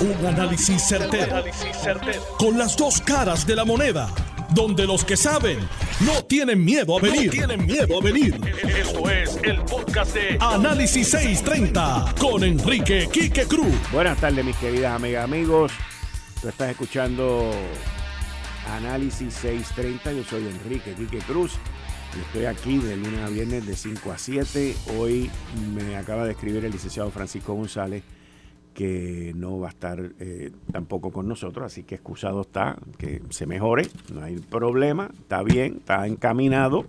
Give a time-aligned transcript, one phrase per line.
[0.00, 1.44] Un análisis certero,
[2.38, 4.08] Con las dos caras de la moneda.
[4.54, 5.58] Donde los que saben
[6.00, 7.30] no tienen miedo a venir.
[7.30, 8.40] tienen miedo a venir.
[8.66, 13.74] Esto es el podcast de Análisis 630 con Enrique Quique Cruz.
[13.92, 15.70] Buenas tardes, mis queridas amigas, amigos.
[16.40, 17.50] Tú estás escuchando
[18.68, 20.12] Análisis 630.
[20.12, 21.52] Yo soy Enrique Quique Cruz.
[22.16, 24.76] Y estoy aquí de lunes a viernes de 5 a 7.
[24.96, 25.30] Hoy
[25.74, 28.02] me acaba de escribir el licenciado Francisco González
[28.80, 33.44] que no va a estar eh, tampoco con nosotros, así que excusado está, que se
[33.44, 36.86] mejore, no hay problema, está bien, está encaminado.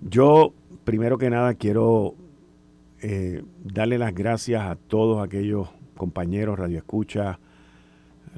[0.00, 0.52] Yo,
[0.84, 2.14] primero que nada, quiero
[3.02, 7.40] eh, darle las gracias a todos aquellos compañeros Radio Escucha,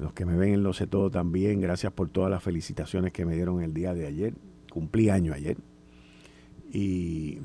[0.00, 3.26] los que me ven en Lo Sé Todo también, gracias por todas las felicitaciones que
[3.26, 4.32] me dieron el día de ayer,
[4.72, 5.58] cumplí año ayer,
[6.72, 7.40] y,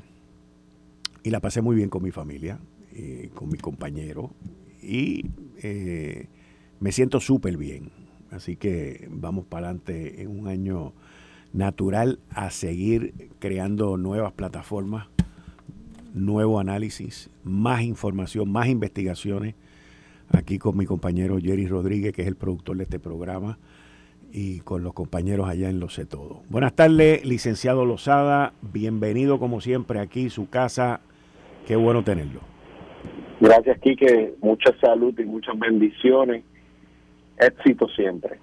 [1.22, 2.58] y la pasé muy bien con mi familia,
[2.94, 4.30] eh, con mi compañero
[4.82, 5.26] y
[5.62, 6.28] eh,
[6.80, 7.90] me siento súper bien.
[8.30, 10.94] Así que vamos para adelante en un año
[11.52, 15.08] natural a seguir creando nuevas plataformas,
[16.14, 19.54] nuevo análisis, más información, más investigaciones.
[20.30, 23.58] Aquí con mi compañero Jerry Rodríguez, que es el productor de este programa,
[24.32, 26.42] y con los compañeros allá en Lo Sé Todo.
[26.48, 28.54] Buenas tardes, licenciado Lozada.
[28.62, 31.00] Bienvenido como siempre aquí, su casa.
[31.66, 32.51] Qué bueno tenerlo.
[33.42, 34.34] Gracias, Quique.
[34.40, 36.44] Mucha salud y muchas bendiciones.
[37.36, 38.38] Éxito siempre.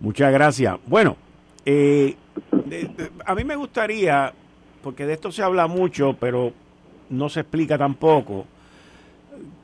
[0.00, 0.76] Muchas gracias.
[0.86, 1.16] Bueno,
[1.64, 2.14] eh,
[3.24, 4.34] a mí me gustaría,
[4.82, 6.52] porque de esto se habla mucho, pero
[7.08, 8.44] no se explica tampoco,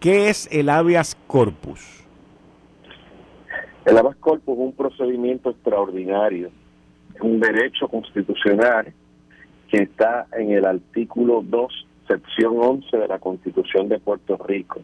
[0.01, 2.03] ¿qué es el habeas corpus?
[3.85, 6.51] El habeas corpus es un procedimiento extraordinario,
[7.15, 8.95] es un derecho constitucional
[9.69, 14.81] que está en el artículo 2 sección 11 de la Constitución de Puerto Rico.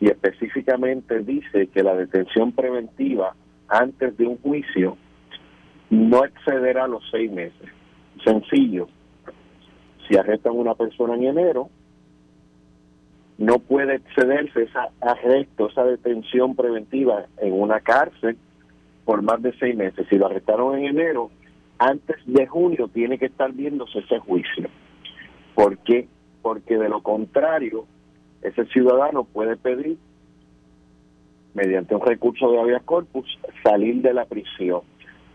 [0.00, 3.34] Y específicamente dice que la detención preventiva
[3.68, 4.96] antes de un juicio
[5.90, 7.68] no excederá los seis meses.
[8.24, 8.88] Sencillo.
[10.08, 11.68] Si arrestan a una persona en enero,
[13.36, 18.38] no puede excederse ese arresto, esa detención preventiva en una cárcel
[19.04, 20.06] por más de seis meses.
[20.08, 21.30] Si lo arrestaron en enero,
[21.78, 24.68] antes de junio tiene que estar viéndose ese juicio.
[25.54, 26.08] ¿Por qué?
[26.48, 27.84] Porque de lo contrario,
[28.40, 29.98] ese ciudadano puede pedir,
[31.52, 34.80] mediante un recurso de habeas corpus, salir de la prisión,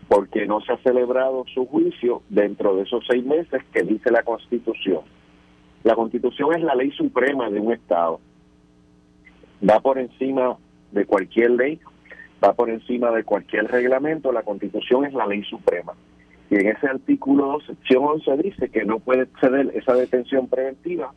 [0.08, 4.24] porque no se ha celebrado su juicio dentro de esos seis meses que dice la
[4.24, 5.02] Constitución.
[5.84, 8.18] La Constitución es la ley suprema de un Estado.
[9.62, 10.56] Va por encima
[10.90, 11.78] de cualquier ley,
[12.44, 15.92] va por encima de cualquier reglamento, la Constitución es la ley suprema.
[16.50, 21.12] Y en ese artículo 2, sección 11, dice que no puede exceder esa detención preventiva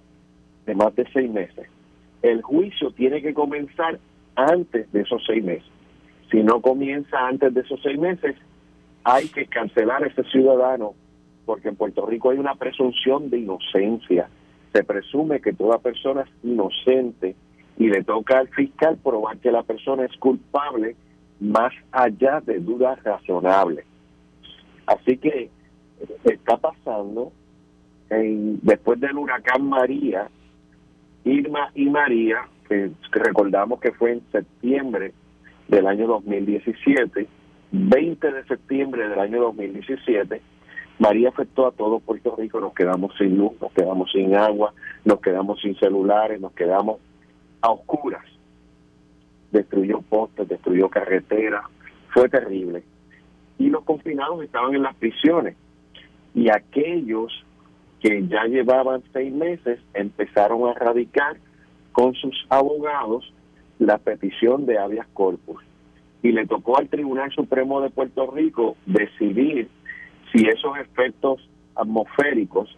[0.65, 1.67] de más de seis meses.
[2.21, 3.99] El juicio tiene que comenzar
[4.35, 5.69] antes de esos seis meses.
[6.31, 8.35] Si no comienza antes de esos seis meses,
[9.03, 10.93] hay que cancelar a ese ciudadano,
[11.45, 14.27] porque en Puerto Rico hay una presunción de inocencia.
[14.73, 17.35] Se presume que toda persona es inocente
[17.77, 20.95] y le toca al fiscal probar que la persona es culpable
[21.39, 23.85] más allá de dudas razonables.
[24.87, 25.49] Así que
[26.23, 27.31] está pasando,
[28.09, 30.29] en, después del huracán María,
[31.25, 35.13] Irma y María, que, recordamos que fue en septiembre
[35.67, 37.27] del año 2017,
[37.71, 40.41] 20 de septiembre del año 2017,
[40.99, 44.73] María afectó a todo Puerto Rico, nos quedamos sin luz, nos quedamos sin agua,
[45.03, 46.99] nos quedamos sin celulares, nos quedamos
[47.61, 48.23] a oscuras.
[49.51, 51.65] Destruyó postes, destruyó carreteras,
[52.13, 52.83] fue terrible
[53.59, 55.55] y los confinados estaban en las prisiones.
[56.33, 57.31] Y aquellos
[58.01, 61.37] que ya llevaban seis meses empezaron a radicar
[61.91, 63.33] con sus abogados
[63.79, 65.63] la petición de habeas corpus.
[66.21, 69.69] Y le tocó al Tribunal Supremo de Puerto Rico decidir
[70.31, 72.75] si esos efectos atmosféricos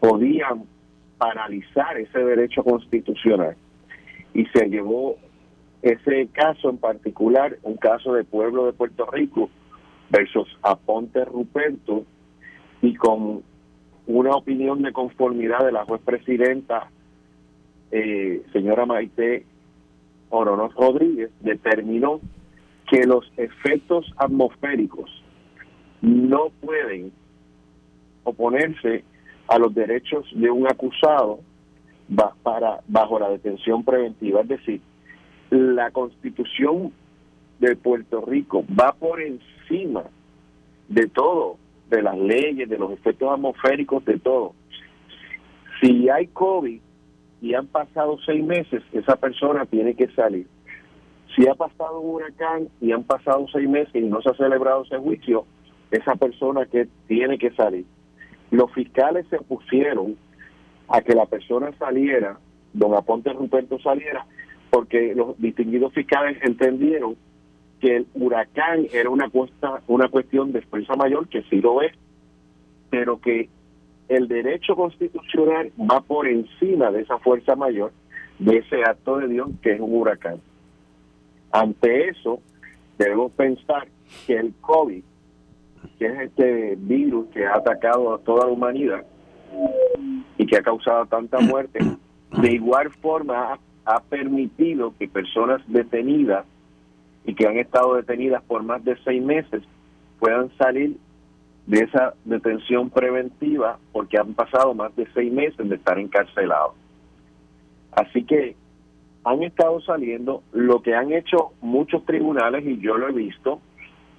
[0.00, 0.64] podían
[1.18, 3.56] paralizar ese derecho constitucional.
[4.34, 5.16] Y se llevó
[5.82, 9.50] ese caso en particular, un caso de pueblo de Puerto Rico,
[10.14, 12.04] versus Aponte Ruperto
[12.82, 13.42] y con
[14.06, 16.88] una opinión de conformidad de la juez presidenta,
[17.90, 19.44] eh, señora Maite
[20.30, 22.20] Oronos Rodríguez, determinó
[22.88, 25.10] que los efectos atmosféricos
[26.02, 27.12] no pueden
[28.24, 29.04] oponerse
[29.48, 31.40] a los derechos de un acusado
[32.42, 34.80] para bajo la detención preventiva, es decir,
[35.50, 36.92] la Constitución
[37.58, 39.53] de Puerto Rico va por encima
[40.88, 41.56] de todo,
[41.90, 44.54] de las leyes, de los efectos atmosféricos, de todo.
[45.80, 46.80] Si hay COVID
[47.40, 50.46] y han pasado seis meses, esa persona tiene que salir.
[51.34, 54.84] Si ha pasado un huracán y han pasado seis meses y no se ha celebrado
[54.84, 55.44] ese juicio,
[55.90, 57.84] esa persona que tiene que salir.
[58.50, 60.16] Los fiscales se pusieron
[60.88, 62.38] a que la persona saliera,
[62.72, 64.26] don Aponte Ruperto saliera,
[64.70, 67.16] porque los distinguidos fiscales entendieron
[67.84, 71.92] que el huracán era una, cuesta, una cuestión de fuerza mayor, que sí lo es,
[72.88, 73.50] pero que
[74.08, 77.92] el derecho constitucional va por encima de esa fuerza mayor,
[78.38, 80.40] de ese acto de Dios que es un huracán.
[81.52, 82.40] Ante eso,
[82.96, 83.86] debemos pensar
[84.26, 85.04] que el COVID,
[85.98, 89.04] que es este virus que ha atacado a toda la humanidad
[90.38, 91.80] y que ha causado tanta muerte,
[92.40, 96.46] de igual forma ha, permitido que personas detenidas
[97.24, 99.62] y que han estado detenidas por más de seis meses
[100.18, 100.96] puedan salir
[101.66, 106.74] de esa detención preventiva porque han pasado más de seis meses de estar encarcelados.
[107.92, 108.56] Así que
[109.24, 113.60] han estado saliendo, lo que han hecho muchos tribunales, y yo lo he visto,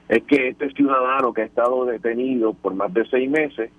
[0.10, 3.72] es que este ciudadano que ha estado detenido por más de seis meses,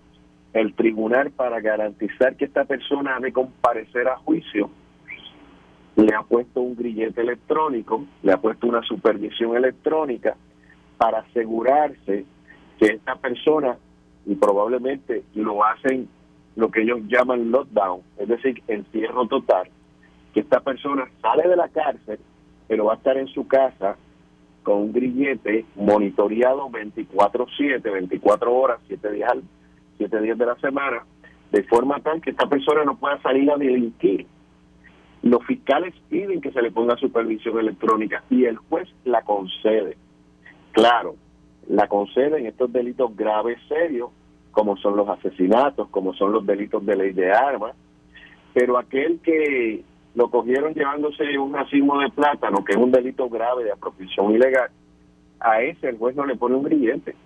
[0.53, 4.71] el tribunal para garantizar que esta persona ha de comparecer a juicio,
[5.97, 10.37] le ha puesto un grillete electrónico, le ha puesto una supervisión electrónica
[10.99, 12.25] para asegurarse
[12.79, 13.77] que esta persona,
[14.27, 16.09] y probablemente lo hacen
[16.55, 19.69] lo que ellos llaman lockdown, es decir, encierro total,
[20.33, 22.19] que esta persona sale de la cárcel,
[22.69, 23.97] pero va a estar en su casa
[24.63, 29.35] con un grillete monitoreado 24/7, 24 horas, 7 días,
[29.97, 31.05] 7 días de la semana,
[31.53, 34.27] de forma tal que esta persona no pueda salir a delinquir.
[35.27, 39.97] Los fiscales piden que se le ponga supervisión electrónica y el juez la concede.
[40.71, 41.17] Claro,
[41.69, 44.11] la conceden estos delitos graves, serios,
[44.53, 47.75] como son los asesinatos, como son los delitos de ley de armas,
[48.55, 49.83] pero aquel que
[50.15, 54.71] lo cogieron llevándose un racimo de plátano, que es un delito grave de apropiación ilegal,
[55.41, 57.17] a ese el juez no le pone un grillete.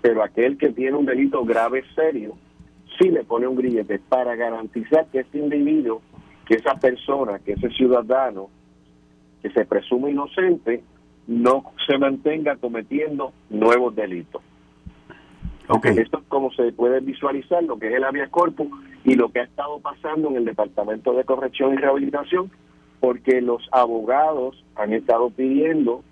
[0.00, 2.32] Pero aquel que tiene un delito grave, serio,
[2.98, 6.00] sí le pone un grillete para garantizar que este individuo,
[6.50, 8.48] que esa persona, que ese ciudadano,
[9.40, 10.82] que se presume inocente,
[11.28, 14.42] no se mantenga cometiendo nuevos delitos.
[15.68, 15.96] Okay.
[15.96, 18.66] Esto es como se puede visualizar lo que es el habeas corpus
[19.04, 22.50] y lo que ha estado pasando en el Departamento de Corrección y Rehabilitación,
[22.98, 26.02] porque los abogados han estado pidiendo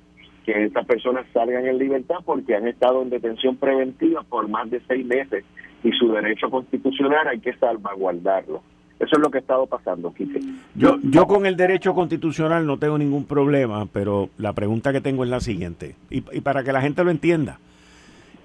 [0.47, 4.81] que estas personas salgan en libertad porque han estado en detención preventiva por más de
[4.87, 5.45] seis meses
[5.83, 8.63] y su derecho constitucional hay que salvaguardarlo.
[8.99, 10.41] Eso es lo que ha estado pasando, Quique.
[10.75, 15.23] Yo, yo con el derecho constitucional no tengo ningún problema, pero la pregunta que tengo
[15.23, 17.61] es la siguiente, y, para que la gente lo entienda.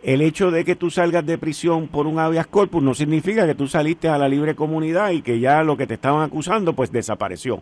[0.03, 3.55] El hecho de que tú salgas de prisión por un habeas corpus no significa que
[3.55, 6.91] tú saliste a la libre comunidad y que ya lo que te estaban acusando pues
[6.91, 7.61] desapareció.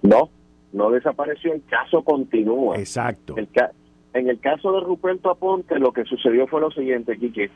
[0.00, 0.30] No,
[0.72, 2.78] no desapareció, el caso continúa.
[2.78, 3.34] Exacto.
[3.36, 7.50] en el caso de Ruperto Aponte lo que sucedió fue lo siguiente, Quique.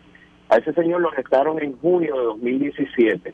[0.50, 3.32] A ese señor lo arrestaron en junio de 2017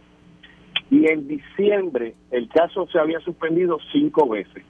[0.91, 4.65] y en diciembre el caso se había suspendido cinco veces.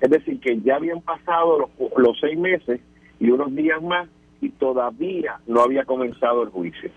[0.00, 2.80] Es decir, que ya habían pasado los, seis meses
[3.18, 4.08] y unos días más
[4.40, 6.90] y todavía no había comenzado el juicio.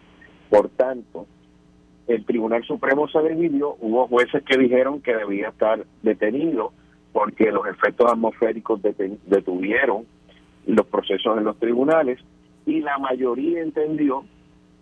[0.49, 1.25] Por tanto,
[2.07, 6.73] el Tribunal Supremo se dividió, hubo jueces que dijeron que debía estar detenido
[7.13, 10.05] porque los efectos atmosféricos detuvieron
[10.67, 12.19] los procesos en los tribunales
[12.65, 14.25] y la mayoría entendió,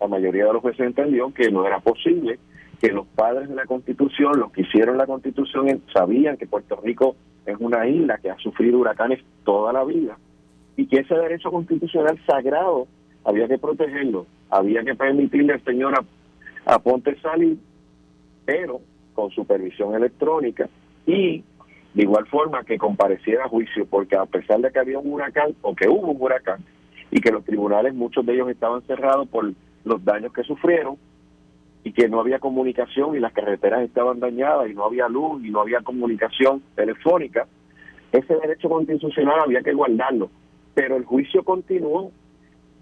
[0.00, 2.38] la mayoría de los jueces entendió que no era posible
[2.80, 7.16] que los padres de la Constitución, los que hicieron la Constitución, sabían que Puerto Rico
[7.46, 10.16] es una isla que ha sufrido huracanes toda la vida
[10.76, 12.86] y que ese derecho constitucional sagrado
[13.24, 15.94] había que protegerlo, había que permitirle al señor
[16.66, 17.58] a, Ponte salir,
[18.44, 18.80] pero
[19.14, 20.68] con supervisión electrónica
[21.06, 21.44] y
[21.92, 25.54] de igual forma que compareciera a juicio, porque a pesar de que había un huracán
[25.62, 26.64] o que hubo un huracán
[27.10, 29.52] y que los tribunales, muchos de ellos estaban cerrados por
[29.84, 30.96] los daños que sufrieron,
[31.84, 35.50] y que no había comunicación y las carreteras estaban dañadas y no había luz y
[35.50, 37.46] no había comunicación telefónica,
[38.10, 40.30] ese derecho constitucional había que guardarlo.
[40.74, 42.10] Pero el juicio continuó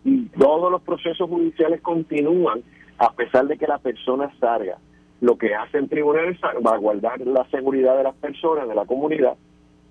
[0.05, 2.63] y todos los procesos judiciales continúan
[2.99, 4.79] a pesar de que la persona salga.
[5.21, 6.39] Lo que hace el tribunal es
[6.81, 9.35] guardar la seguridad de las personas, de la comunidad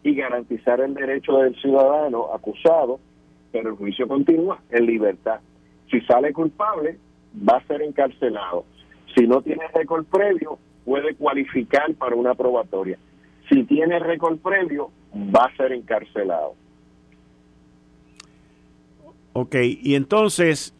[0.03, 2.99] y garantizar el derecho del ciudadano acusado,
[3.51, 5.41] pero el juicio continúa en libertad.
[5.89, 6.97] Si sale culpable,
[7.47, 8.65] va a ser encarcelado.
[9.15, 12.97] Si no tiene récord previo, puede cualificar para una probatoria.
[13.49, 16.55] Si tiene récord previo, va a ser encarcelado.
[19.33, 20.73] Ok, y entonces,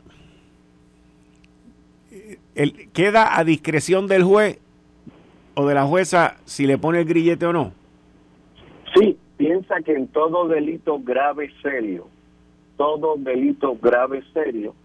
[2.56, 4.60] el, ¿queda a discreción del juez
[5.56, 7.72] o de la jueza si le pone el grillete o no?
[8.94, 12.08] Sí, piensa que en todo delito grave serio,
[12.78, 14.76] todo delito grave serio,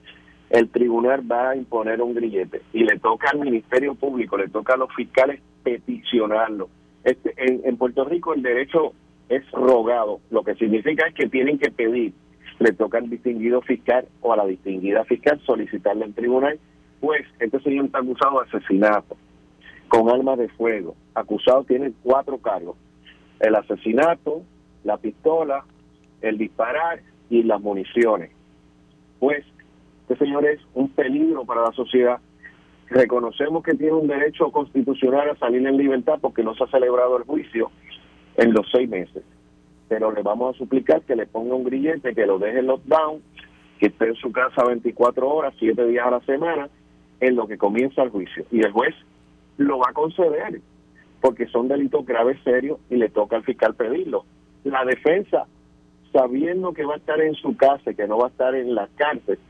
[0.50, 4.74] el tribunal va a imponer un grillete y le toca al Ministerio Público, le toca
[4.74, 6.68] a los fiscales peticionarlo.
[7.04, 8.92] Este, en, en Puerto Rico el derecho
[9.28, 12.12] es rogado, lo que significa es que tienen que pedir,
[12.58, 16.58] le toca al distinguido fiscal o a la distinguida fiscal solicitarle al tribunal,
[17.00, 19.16] pues este señor está acusado de asesinato
[19.88, 20.96] con armas de fuego.
[21.14, 22.76] Acusado tiene cuatro cargos,
[23.40, 24.42] el asesinato,
[24.84, 25.64] la pistola,
[26.22, 28.30] el disparar y las municiones.
[29.18, 29.44] Pues
[30.08, 32.20] este señor es un peligro para la sociedad.
[32.88, 37.16] Reconocemos que tiene un derecho constitucional a salir en libertad porque no se ha celebrado
[37.16, 37.72] el juicio
[38.36, 39.24] en los seis meses.
[39.88, 43.20] Pero le vamos a suplicar que le ponga un grillete, que lo deje en lockdown,
[43.80, 46.68] que esté en su casa 24 horas, 7 días a la semana,
[47.18, 48.44] en lo que comienza el juicio.
[48.52, 48.94] Y el juez
[49.56, 50.60] lo va a conceder,
[51.20, 54.24] porque son delitos graves, serios, y le toca al fiscal pedirlo.
[54.62, 55.46] La defensa,
[56.12, 58.88] sabiendo que va a estar en su casa, que no va a estar en la
[58.94, 59.40] cárcel,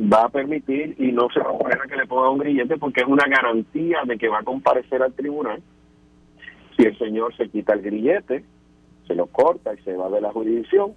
[0.00, 2.76] va a permitir y no se va a poner a que le ponga un grillete
[2.78, 5.60] porque es una garantía de que va a comparecer al tribunal.
[6.76, 8.44] Si el señor se quita el grillete,
[9.06, 10.92] se lo corta y se va de la jurisdicción,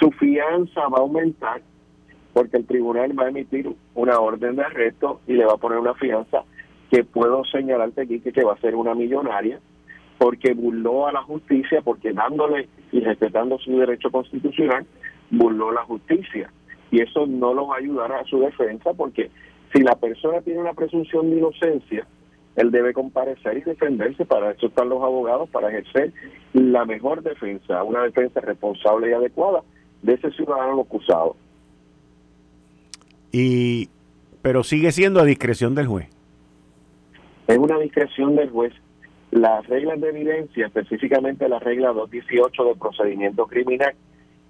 [0.00, 1.62] su fianza va a aumentar
[2.32, 5.78] porque el tribunal va a emitir una orden de arresto y le va a poner
[5.78, 6.42] una fianza
[6.90, 9.60] que puedo señalarte aquí que va a ser una millonaria
[10.18, 14.84] porque burló a la justicia, porque dándole y respetando su derecho constitucional,
[15.30, 16.50] burló la justicia
[16.94, 19.28] y eso no lo va a ayudar a su defensa porque
[19.72, 22.06] si la persona tiene una presunción de inocencia,
[22.54, 26.12] él debe comparecer y defenderse, para eso están los abogados, para ejercer
[26.52, 29.62] la mejor defensa, una defensa responsable y adecuada
[30.02, 31.34] de ese ciudadano acusado.
[33.32, 33.88] Y
[34.40, 36.08] pero sigue siendo a discreción del juez.
[37.48, 38.72] Es una discreción del juez.
[39.32, 43.94] Las reglas de evidencia, específicamente la regla 218 de procedimiento criminal,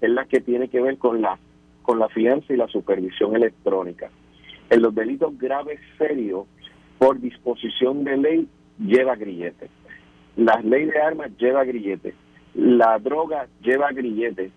[0.02, 1.38] es la que tiene que ver con la
[1.84, 4.10] con la fianza y la supervisión electrónica.
[4.70, 6.46] En los delitos graves serios,
[6.98, 8.48] por disposición de ley,
[8.78, 9.68] lleva grillete.
[10.36, 12.14] La ley de armas lleva grillete.
[12.54, 14.50] La droga lleva grillete.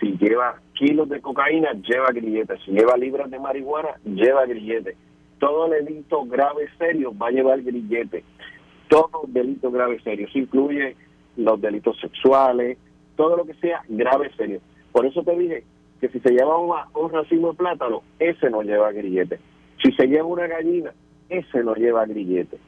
[0.00, 2.56] Si lleva kilos de cocaína, lleva grillete.
[2.64, 4.96] Si lleva libras de marihuana, lleva grillete.
[5.40, 8.22] Todo delito grave serio va a llevar grillete.
[8.88, 10.28] Todo delito grave serio.
[10.32, 10.94] Incluye
[11.36, 12.78] los delitos sexuales,
[13.16, 14.60] todo lo que sea grave serio.
[14.92, 15.64] Por eso te dije,
[16.00, 19.38] que si se lleva un, racimo de plátano, ese no lleva grillete.
[19.82, 20.92] Si se lleva una gallina,
[21.28, 22.58] ese no lleva grillete.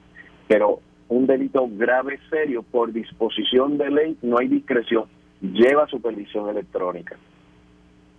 [0.48, 5.04] Pero un delito grave, serio, por disposición de ley, no hay discreción,
[5.40, 7.16] lleva supervisión electrónica.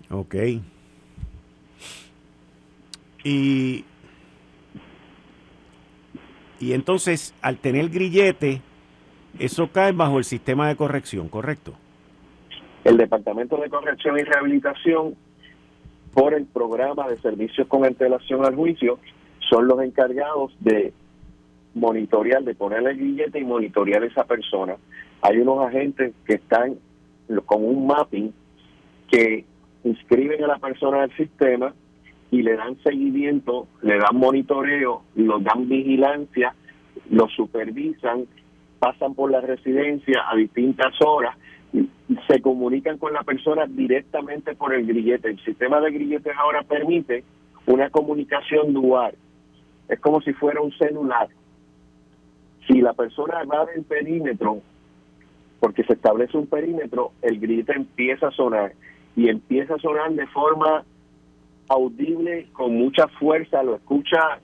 [0.10, 0.36] Ok.
[3.24, 3.86] Y,
[6.60, 8.62] y entonces, al tener grillete,
[9.39, 11.74] eso cae bajo el sistema de corrección, ¿correcto?
[12.83, 15.15] El Departamento de Corrección y Rehabilitación,
[16.13, 19.00] por el programa de servicios con antelación al juicio,
[19.50, 20.93] son los encargados de
[21.73, 24.75] monitorear, de ponerle el billete y monitorear a esa persona.
[25.21, 26.75] Hay unos agentes que están
[27.45, 28.33] con un mapping
[29.09, 29.45] que
[29.83, 31.73] inscriben a la persona al sistema
[32.29, 36.55] y le dan seguimiento, le dan monitoreo, lo dan vigilancia,
[37.09, 38.25] lo supervisan,
[38.79, 41.35] pasan por la residencia a distintas horas
[42.28, 45.30] se comunican con la persona directamente por el grillete.
[45.30, 47.24] El sistema de grilletes ahora permite
[47.66, 49.16] una comunicación dual.
[49.88, 51.30] Es como si fuera un celular.
[52.68, 54.62] Si la persona va del perímetro,
[55.60, 58.74] porque se establece un perímetro, el grillete empieza a sonar
[59.16, 60.84] y empieza a sonar de forma
[61.68, 64.40] audible, con mucha fuerza, lo escucha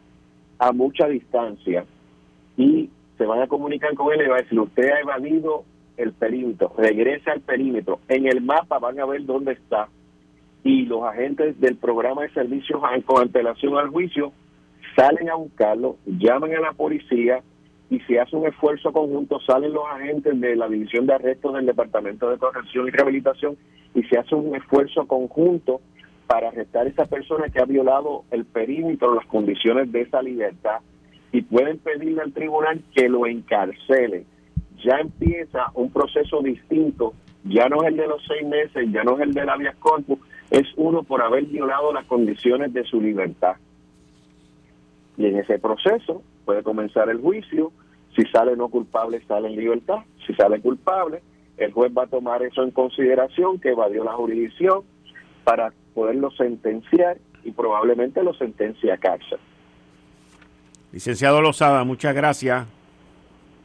[0.60, 1.86] a mucha distancia
[2.56, 5.64] y se van a comunicar con él y va a decir, usted ha evadido
[5.98, 8.00] el perímetro, regrese al perímetro.
[8.08, 9.90] En el mapa van a ver dónde está.
[10.64, 14.32] Y los agentes del programa de servicios con antelación al juicio
[14.96, 17.42] salen a buscarlo, llaman a la policía
[17.90, 21.66] y si hace un esfuerzo conjunto, salen los agentes de la División de Arrestos del
[21.66, 23.58] Departamento de Corrección y Rehabilitación
[23.96, 25.80] y se hace un esfuerzo conjunto
[26.28, 30.80] para arrestar a esa persona que ha violado el perímetro, las condiciones de esa libertad
[31.32, 34.26] y pueden pedirle al tribunal que lo encarcele
[34.84, 39.16] ya empieza un proceso distinto, ya no es el de los seis meses, ya no
[39.16, 40.20] es el del habeas corpus,
[40.50, 43.56] es uno por haber violado las condiciones de su libertad.
[45.18, 47.72] Y en ese proceso puede comenzar el juicio,
[48.16, 51.22] si sale no culpable, sale en libertad, si sale culpable,
[51.58, 54.82] el juez va a tomar eso en consideración, que evadió la jurisdicción,
[55.44, 59.40] para poderlo sentenciar y probablemente lo sentencia a cárcel.
[60.92, 62.77] Licenciado Lozada, muchas gracias.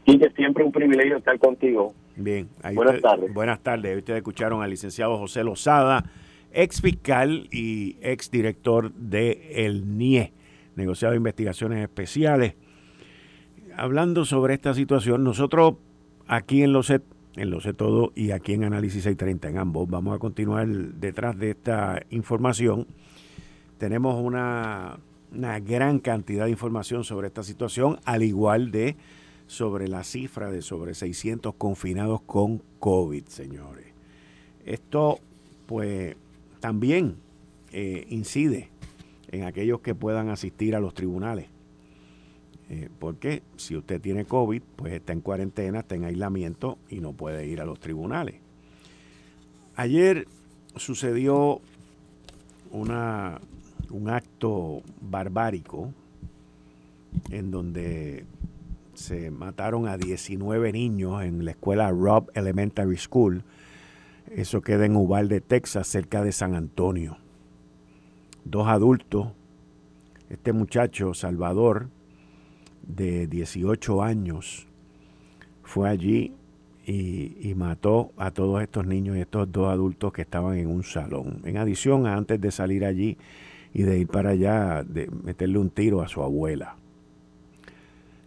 [0.05, 1.95] Y que siempre un privilegio estar contigo.
[2.17, 3.33] Bien, buenas tardes.
[3.33, 3.97] Buenas tardes.
[3.97, 6.05] Ustedes escucharon al licenciado José Lozada,
[6.53, 10.33] ex fiscal y ex director de el NIE,
[10.77, 12.55] Negociado de Investigaciones Especiales.
[13.77, 15.75] Hablando sobre esta situación, nosotros
[16.27, 16.91] aquí en Los
[17.37, 21.39] en Lo sé todo y aquí en Análisis 630, en ambos, vamos a continuar detrás
[21.39, 22.87] de esta información.
[23.79, 24.99] Tenemos una,
[25.33, 28.97] una gran cantidad de información sobre esta situación, al igual de
[29.53, 33.85] sobre la cifra de sobre 600 confinados con COVID, señores.
[34.65, 35.19] Esto,
[35.67, 36.17] pues,
[36.61, 37.17] también
[37.71, 38.71] eh, incide
[39.31, 41.49] en aquellos que puedan asistir a los tribunales.
[42.71, 47.13] Eh, porque si usted tiene COVID, pues está en cuarentena, está en aislamiento y no
[47.13, 48.37] puede ir a los tribunales.
[49.77, 50.27] Ayer
[50.77, 51.61] sucedió
[52.71, 53.39] una,
[53.91, 55.93] un acto barbárico
[57.31, 58.25] en donde
[58.95, 63.45] se mataron a 19 niños en la escuela Robb Elementary School.
[64.31, 67.17] Eso queda en Uvalde, Texas, cerca de San Antonio.
[68.45, 69.29] Dos adultos,
[70.29, 71.89] este muchacho, Salvador,
[72.83, 74.67] de 18 años,
[75.63, 76.35] fue allí
[76.85, 80.83] y, y, mató a todos estos niños y estos dos adultos que estaban en un
[80.83, 81.41] salón.
[81.45, 83.17] En adición, antes de salir allí
[83.73, 86.77] y de ir para allá, de meterle un tiro a su abuela.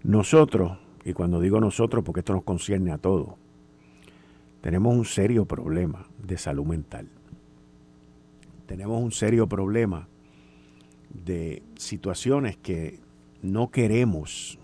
[0.06, 3.30] Nosotros, y cuando digo nosotros porque esto nos concierne a todos,
[4.62, 7.10] tenemos un serio problema de salud mental.
[8.68, 10.08] Tenemos un serio problema
[11.10, 13.00] de situaciones que
[13.42, 14.60] no queremos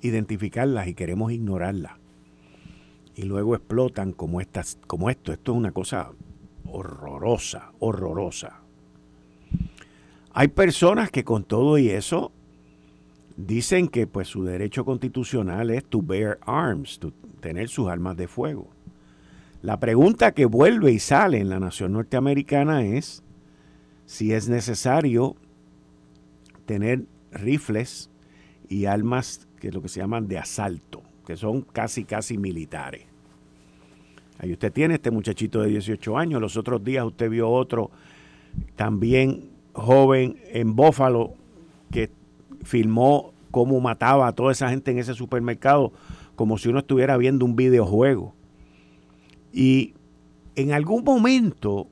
[0.00, 1.94] identificarlas y queremos ignorarlas.
[3.16, 5.32] Y luego explotan como, estas, como esto.
[5.32, 6.12] Esto es una cosa
[6.66, 8.60] horrorosa, horrorosa.
[10.30, 12.30] Hay personas que con todo y eso
[13.38, 17.00] dicen que pues su derecho constitucional es to bear arms,
[17.40, 18.68] tener sus armas de fuego.
[19.62, 23.22] La pregunta que vuelve y sale en la nación norteamericana es
[24.06, 25.36] si es necesario
[26.66, 28.10] tener rifles
[28.68, 33.06] y armas que es lo que se llaman de asalto, que son casi casi militares.
[34.38, 37.90] Ahí usted tiene este muchachito de 18 años, los otros días usted vio otro
[38.76, 41.34] también joven en Bófalo
[41.90, 42.10] que
[42.62, 45.92] filmó cómo mataba a toda esa gente en ese supermercado
[46.36, 48.34] como si uno estuviera viendo un videojuego.
[49.52, 49.94] Y
[50.54, 51.88] en algún momento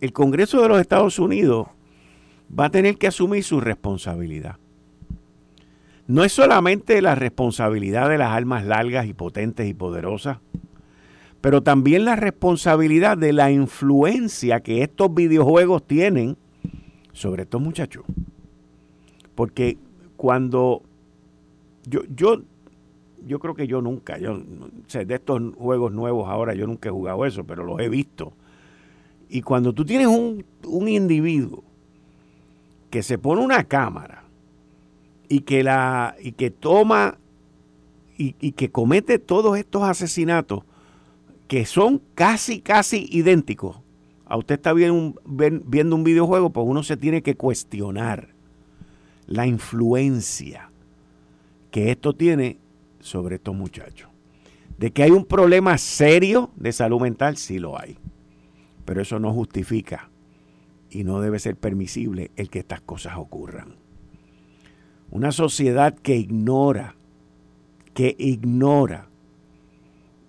[0.00, 1.68] el Congreso de los Estados Unidos
[2.58, 4.56] va a tener que asumir su responsabilidad.
[6.06, 10.38] No es solamente la responsabilidad de las armas largas y potentes y poderosas,
[11.40, 16.36] pero también la responsabilidad de la influencia que estos videojuegos tienen
[17.12, 18.04] sobre estos muchachos.
[19.34, 19.78] Porque
[20.16, 20.82] cuando
[21.84, 22.42] yo, yo,
[23.26, 27.24] yo creo que yo nunca, yo, de estos juegos nuevos ahora yo nunca he jugado
[27.24, 28.32] eso, pero los he visto.
[29.28, 31.64] Y cuando tú tienes un, un individuo
[32.90, 34.24] que se pone una cámara
[35.28, 37.16] y que la y que toma
[38.18, 40.64] y, y, que comete todos estos asesinatos
[41.48, 43.78] que son casi casi idénticos
[44.26, 48.31] a usted está viendo un, viendo un videojuego pues uno se tiene que cuestionar
[49.32, 50.70] la influencia
[51.70, 52.58] que esto tiene
[53.00, 54.10] sobre estos muchachos.
[54.76, 57.96] De que hay un problema serio de salud mental, sí lo hay.
[58.84, 60.10] Pero eso no justifica
[60.90, 63.76] y no debe ser permisible el que estas cosas ocurran.
[65.10, 66.94] Una sociedad que ignora,
[67.94, 69.08] que ignora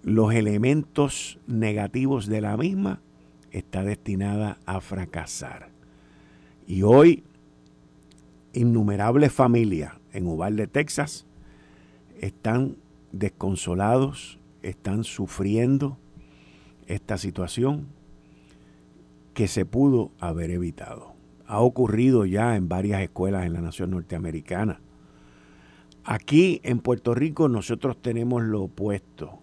[0.01, 3.01] los elementos negativos de la misma,
[3.51, 5.71] está destinada a fracasar.
[6.67, 7.25] Y hoy
[8.53, 11.25] innumerables familias en Uvalde, Texas,
[12.19, 12.77] están
[13.11, 15.97] desconsolados, están sufriendo
[16.87, 17.87] esta situación
[19.33, 21.13] que se pudo haber evitado.
[21.47, 24.79] Ha ocurrido ya en varias escuelas en la nación norteamericana.
[26.03, 29.39] Aquí en Puerto Rico nosotros tenemos lo opuesto.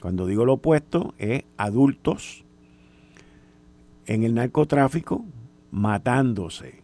[0.00, 2.44] Cuando digo lo opuesto es adultos
[4.06, 5.24] en el narcotráfico
[5.70, 6.79] matándose,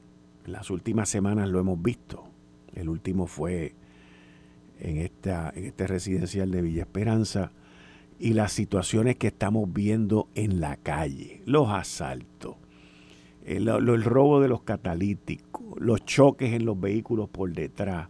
[0.46, 2.24] las últimas semanas lo hemos visto.
[2.74, 3.74] El último fue
[4.80, 7.52] en, esta, en este residencial de Villa Esperanza
[8.18, 12.56] y las situaciones que estamos viendo en la calle, los asaltos,
[13.44, 13.66] el,
[14.02, 18.08] robo de los catalíticos, los choques en los vehículos por detrás,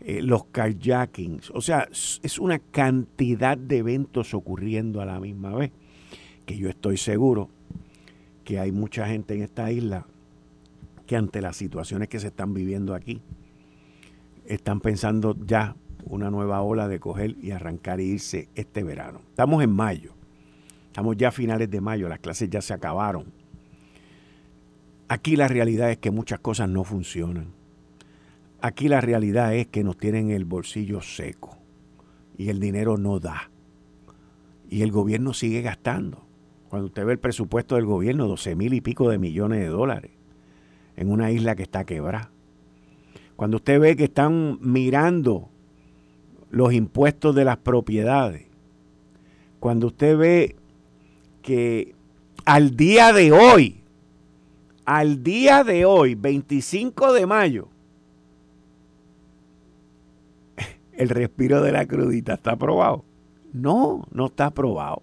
[0.00, 5.70] eh, los carjackings, o sea, es una cantidad de eventos ocurriendo a la misma vez
[6.44, 7.48] que yo estoy seguro
[8.44, 10.06] que hay mucha gente en esta isla
[11.06, 13.20] que ante las situaciones que se están viviendo aquí,
[14.46, 19.20] están pensando ya una nueva ola de coger y arrancar e irse este verano.
[19.30, 20.12] Estamos en mayo.
[20.86, 23.32] Estamos ya a finales de mayo, las clases ya se acabaron.
[25.08, 27.52] Aquí la realidad es que muchas cosas no funcionan.
[28.60, 31.58] Aquí la realidad es que nos tienen el bolsillo seco
[32.38, 33.50] y el dinero no da.
[34.70, 36.24] Y el gobierno sigue gastando.
[36.68, 40.12] Cuando usted ve el presupuesto del gobierno, 12 mil y pico de millones de dólares
[40.96, 42.30] en una isla que está quebrada.
[43.36, 45.48] Cuando usted ve que están mirando
[46.50, 48.46] los impuestos de las propiedades,
[49.58, 50.56] cuando usted ve
[51.42, 51.94] que
[52.44, 53.80] al día de hoy,
[54.84, 57.68] al día de hoy, 25 de mayo,
[60.92, 63.04] el respiro de la crudita está aprobado.
[63.52, 65.02] No, no está aprobado.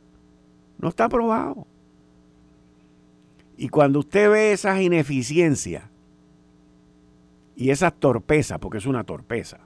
[0.77, 1.67] No está aprobado.
[3.61, 5.83] Y cuando usted ve esas ineficiencias
[7.55, 9.59] y esas torpezas, porque es una torpeza,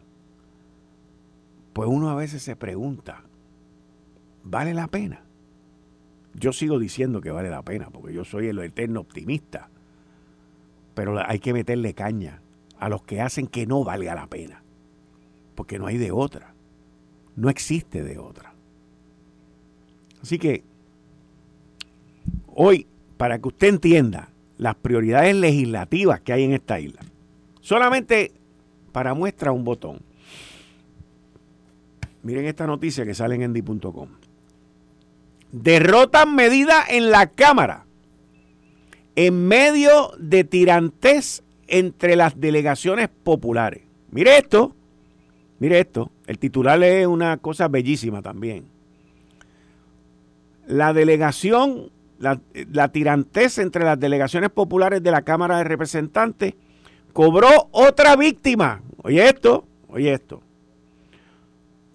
[1.72, 3.24] pues uno a veces se pregunta,
[4.44, 5.24] ¿vale la pena?
[6.34, 9.70] Yo sigo diciendo que vale la pena, porque yo soy el eterno optimista.
[10.94, 12.42] Pero hay que meterle caña
[12.78, 14.62] a los que hacen que no valga la pena,
[15.56, 16.54] porque no hay de otra.
[17.38, 18.56] No existe de otra.
[20.22, 20.66] Así que
[22.48, 27.02] hoy, para que usted entienda las prioridades legislativas que hay en esta isla,
[27.62, 28.32] solamente
[28.92, 30.00] para muestra un botón.
[32.24, 34.10] Miren esta noticia que sale en endy.com.
[35.52, 37.86] Derrotan medida en la Cámara
[39.16, 43.84] en medio de tirantes entre las delegaciones populares.
[44.12, 44.76] Mire esto,
[45.60, 48.66] mire esto, el titular es una cosa bellísima también.
[50.68, 52.40] La delegación, la,
[52.72, 56.54] la tirantez entre las delegaciones populares de la Cámara de Representantes
[57.14, 58.82] cobró otra víctima.
[59.04, 60.42] Oye esto, oye esto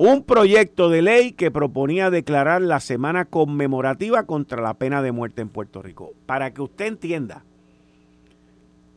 [0.00, 5.42] un proyecto de ley que proponía declarar la semana conmemorativa contra la pena de muerte
[5.42, 6.14] en Puerto Rico.
[6.24, 7.44] Para que usted entienda,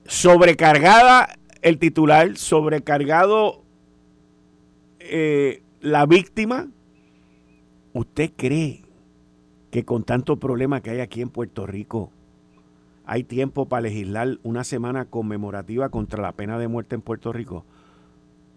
[0.06, 1.28] sobrecargada
[1.62, 3.66] el titular, sobrecargado
[5.02, 6.70] eh, la víctima,
[7.92, 8.83] ¿usted cree
[9.74, 12.12] que con tanto problema que hay aquí en Puerto Rico
[13.06, 17.66] hay tiempo para legislar una semana conmemorativa contra la pena de muerte en Puerto Rico?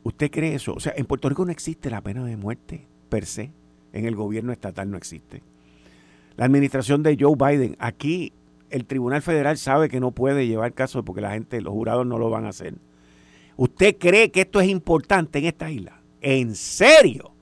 [0.02, 0.74] ¿Usted cree eso?
[0.74, 3.50] O sea, en Puerto Rico no existe la pena de muerte per se.
[3.94, 5.42] En el gobierno estatal no existe.
[6.36, 8.34] La administración de Joe Biden, aquí
[8.68, 12.18] el Tribunal Federal sabe que no puede llevar caso porque la gente, los jurados no
[12.18, 12.74] lo van a hacer.
[13.56, 15.98] ¿Usted cree que esto es importante en esta isla?
[16.20, 17.32] ¿En serio?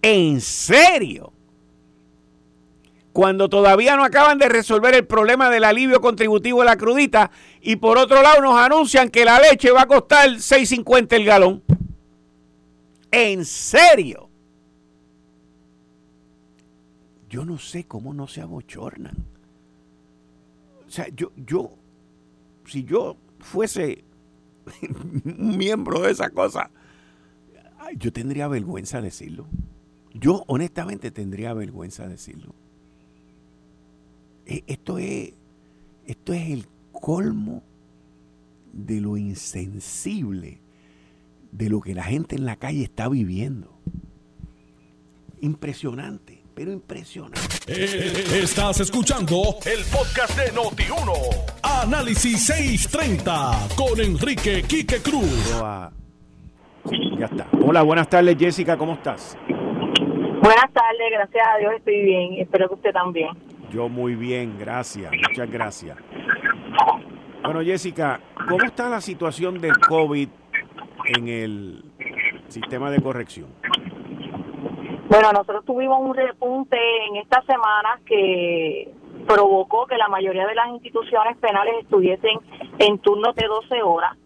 [0.00, 1.33] ¿En serio?
[3.14, 7.76] Cuando todavía no acaban de resolver el problema del alivio contributivo de la crudita y
[7.76, 11.62] por otro lado nos anuncian que la leche va a costar 6.50 el galón.
[13.12, 14.28] ¿En serio?
[17.30, 19.14] Yo no sé cómo no se abochornan.
[20.84, 21.70] O sea, yo, yo,
[22.66, 24.02] si yo fuese
[25.24, 26.68] un miembro de esa cosa,
[27.96, 29.46] yo tendría vergüenza decirlo.
[30.12, 32.56] Yo honestamente tendría vergüenza decirlo.
[34.46, 35.32] E, esto es,
[36.06, 37.62] esto es el colmo
[38.72, 40.60] de lo insensible
[41.52, 43.78] de lo que la gente en la calle está viviendo.
[45.40, 47.40] Impresionante, pero impresionante.
[47.68, 51.12] Eh, estás escuchando el podcast de Noti1.
[51.62, 55.60] Análisis 630 con Enrique Quique Cruz.
[57.18, 57.46] ya está.
[57.64, 59.38] Hola, buenas tardes Jessica, ¿cómo estás?
[59.48, 62.34] Buenas tardes, gracias a Dios estoy bien.
[62.40, 63.28] Espero que usted también.
[63.70, 65.96] Yo muy bien, gracias, muchas gracias.
[67.42, 70.28] Bueno, Jessica, ¿cómo está la situación del COVID
[71.16, 71.84] en el
[72.48, 73.48] sistema de corrección?
[75.08, 78.90] Bueno, nosotros tuvimos un repunte en estas semanas que
[79.26, 82.38] provocó que la mayoría de las instituciones penales estuviesen
[82.78, 84.16] en turnos de 12 horas.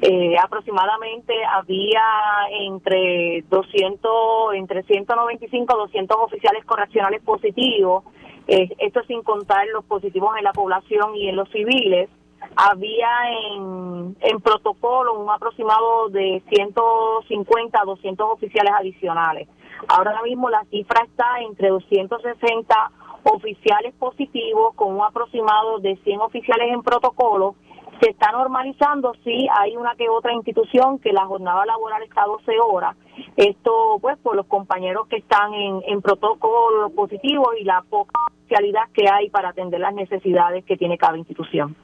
[0.00, 2.02] Eh, aproximadamente había
[2.50, 8.04] entre 200, entre 195 200 oficiales correccionales positivos,
[8.46, 12.08] eh, esto sin contar los positivos en la población y en los civiles
[12.56, 19.48] había en, en protocolo un aproximado de 150 a 200 oficiales adicionales.
[19.88, 22.90] Ahora mismo la cifra está entre 260
[23.24, 27.54] oficiales positivos con un aproximado de 100 oficiales en protocolo.
[28.02, 32.50] Se está normalizando, sí, hay una que otra institución que la jornada laboral está 12
[32.58, 32.96] horas.
[33.36, 38.88] Esto, pues, por los compañeros que están en, en protocolo positivo y la poca oficialidad
[38.92, 41.76] que hay para atender las necesidades que tiene cada institución.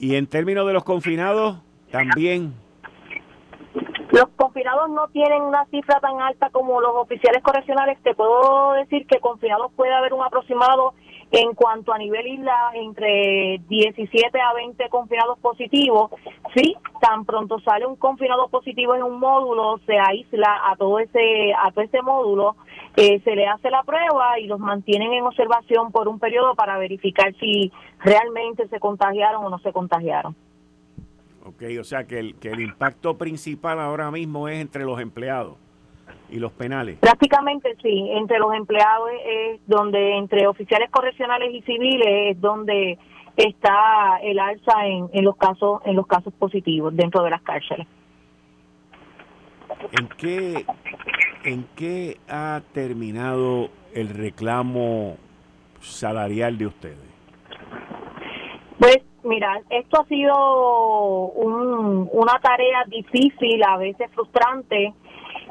[0.00, 1.58] Y en términos de los confinados,
[1.92, 2.52] también.
[4.10, 8.72] Los confinados confinados no tienen una cifra tan alta como los oficiales correccionales, te puedo
[8.72, 10.94] decir que confinados puede haber un aproximado
[11.32, 16.10] en cuanto a nivel isla, entre 17 a 20 confinados positivos,
[16.54, 21.52] sí, tan pronto sale un confinado positivo en un módulo, se aísla a todo ese
[21.54, 22.56] a todo ese módulo,
[22.96, 26.78] eh, se le hace la prueba y los mantienen en observación por un periodo para
[26.78, 30.34] verificar si realmente se contagiaron o no se contagiaron.
[31.44, 35.56] Ok, o sea que el, que el impacto principal ahora mismo es entre los empleados
[36.30, 36.98] y los penales.
[37.00, 42.98] Prácticamente sí, entre los empleados es donde, entre oficiales correccionales y civiles es donde
[43.36, 47.86] está el alza en, en los casos en los casos positivos dentro de las cárceles.
[49.92, 50.66] ¿En qué,
[51.44, 55.16] ¿En qué ha terminado el reclamo
[55.80, 57.10] salarial de ustedes?
[58.78, 64.92] Pues mira, esto ha sido un, una tarea difícil, a veces frustrante,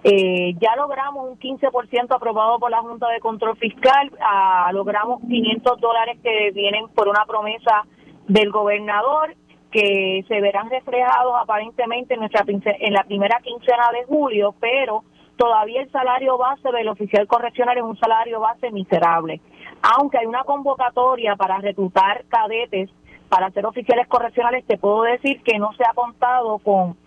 [0.04, 5.80] eh, ya logramos un 15% aprobado por la Junta de Control Fiscal, ah, logramos 500
[5.80, 7.84] dólares que vienen por una promesa
[8.28, 9.36] del gobernador
[9.72, 15.04] que se verán reflejados aparentemente en, nuestra, en la primera quincena de julio, pero
[15.38, 19.42] todavía el salario base del oficial correccional es un salario base miserable.
[19.82, 22.90] Aunque hay una convocatoria para reclutar cadetes
[23.30, 26.98] para ser oficiales correccionales, te puedo decir que no se ha contado con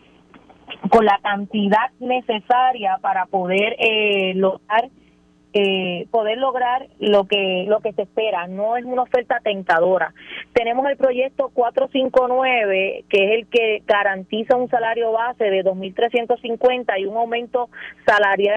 [0.90, 4.88] con la cantidad necesaria para poder eh, lograr
[5.54, 8.46] eh, poder lograr lo que lo que se espera.
[8.46, 10.14] No es una oferta tentadora.
[10.54, 17.04] Tenemos el proyecto 459 que es el que garantiza un salario base de 2.350 y
[17.04, 17.68] un aumento
[18.06, 18.56] salarial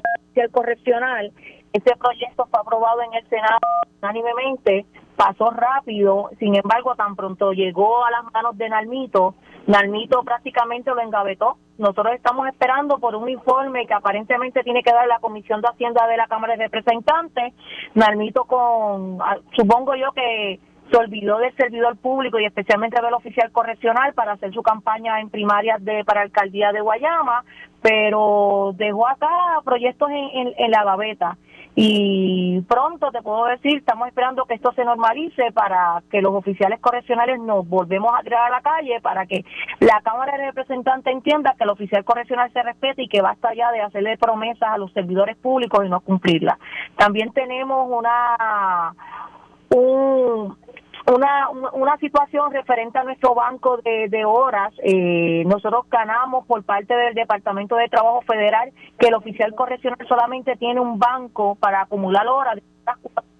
[0.52, 1.32] correccional.
[1.72, 3.58] Este proyecto fue aprobado en el Senado
[4.00, 9.34] unánimemente pasó rápido sin embargo tan pronto llegó a las manos de Nalmito
[9.66, 11.56] Nalmito prácticamente lo engavetó.
[11.78, 16.06] Nosotros estamos esperando por un informe que aparentemente tiene que dar la Comisión de Hacienda
[16.06, 17.52] de la Cámara de Representantes.
[17.94, 23.50] Nalmito con, ah, supongo yo que se olvidó del servidor público y especialmente del oficial
[23.50, 27.44] correccional para hacer su campaña en primarias de para alcaldía de Guayama,
[27.82, 29.28] pero dejó acá
[29.64, 31.36] proyectos en, en la gaveta
[31.78, 36.80] y pronto te puedo decir, estamos esperando que esto se normalice para que los oficiales
[36.80, 39.44] correccionales nos volvemos a tirar a la calle, para que
[39.80, 43.70] la Cámara de Representantes entienda que el oficial correccional se respete y que basta ya
[43.72, 46.58] de hacerle promesas a los servidores públicos y no cumplirlas.
[46.96, 48.94] También tenemos una
[49.68, 50.56] un,
[51.14, 54.72] una, una situación referente a nuestro banco de, de horas.
[54.82, 60.56] Eh, nosotros ganamos por parte del Departamento de Trabajo Federal que el oficial correccional solamente
[60.56, 62.62] tiene un banco para acumular horas de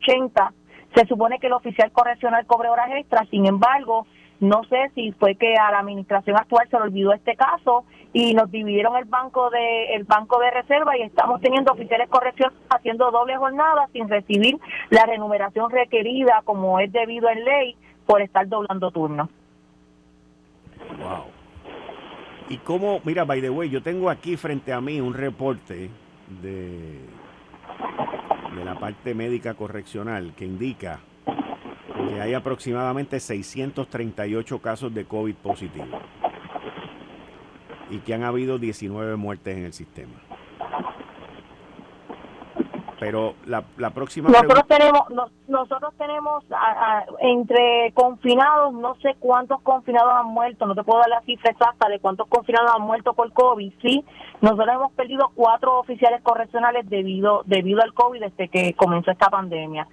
[0.03, 0.53] 80.
[0.95, 4.07] Se supone que el oficial correccional cobre horas extras, sin embargo,
[4.41, 7.85] no sé si fue que a la administración actual se le olvidó este caso
[8.19, 12.51] y nos dividieron el banco de el banco de reserva y estamos teniendo oficiales corrección
[12.71, 17.77] haciendo doble jornada sin recibir la remuneración requerida como es debido en ley
[18.07, 19.29] por estar doblando turnos.
[20.99, 21.25] Wow.
[22.49, 25.91] Y cómo, mira, by the way, yo tengo aquí frente a mí un reporte
[26.41, 27.01] de,
[28.57, 36.01] de la parte médica correccional que indica que hay aproximadamente 638 casos de COVID positivo
[37.91, 40.15] y que han habido 19 muertes en el sistema.
[42.99, 45.03] Pero la, la próxima nosotros tenemos
[45.49, 46.45] nosotros tenemos
[47.21, 51.89] entre confinados no sé cuántos confinados han muerto no te puedo dar la cifra exacta
[51.91, 54.03] de cuántos confinados han muerto por covid sí
[54.41, 59.87] nosotros hemos perdido cuatro oficiales correccionales debido debido al covid desde que comenzó esta pandemia.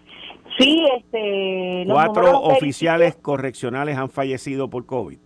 [0.58, 5.20] Sí este cuatro oficiales correccionales han fallecido por covid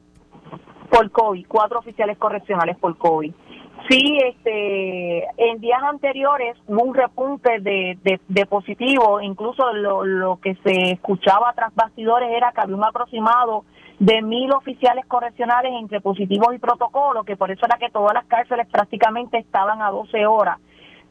[0.90, 3.34] por COVID, cuatro oficiales correccionales por COVID.
[3.90, 10.56] Sí, este, en días anteriores hubo un repunte de, de, positivo, incluso lo, lo que
[10.64, 13.64] se escuchaba tras bastidores era que había un aproximado
[14.00, 18.26] de mil oficiales correccionales entre positivos y protocolos, que por eso era que todas las
[18.26, 20.58] cárceles prácticamente estaban a 12 horas.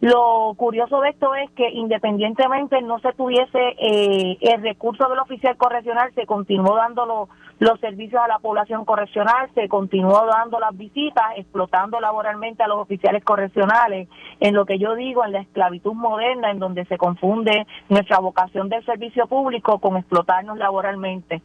[0.00, 5.56] Lo curioso de esto es que independientemente no se tuviese eh, el recurso del oficial
[5.56, 7.28] correccional, se continuó dando
[7.58, 12.78] los servicios a la población correccional, se continuó dando las visitas, explotando laboralmente a los
[12.78, 14.08] oficiales correccionales,
[14.40, 18.68] en lo que yo digo, en la esclavitud moderna, en donde se confunde nuestra vocación
[18.68, 21.40] del servicio público con explotarnos laboralmente.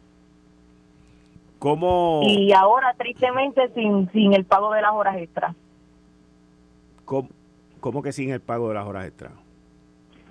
[1.58, 2.20] ¿Cómo?
[2.24, 5.56] Y ahora, tristemente, sin, sin el pago de las horas extras.
[7.06, 7.28] ¿Cómo?
[7.82, 9.32] ¿Cómo que sin el pago de las horas extras?